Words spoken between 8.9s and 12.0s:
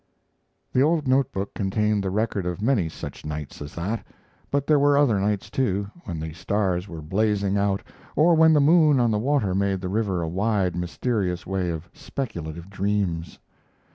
on the water made the river a wide mysterious way of